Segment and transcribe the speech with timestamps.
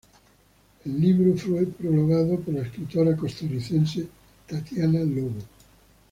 [0.83, 4.07] El libro fue prologado por la escritora costarricense
[4.47, 5.35] Tatiana Lobo.